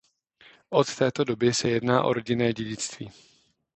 Od 0.69 0.95
této 0.95 1.23
doby 1.23 1.53
se 1.53 1.69
jedná 1.69 2.03
o 2.03 2.13
rodinné 2.13 2.53
dědictví. 2.53 3.11